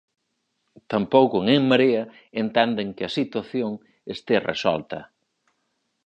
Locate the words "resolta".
4.51-4.99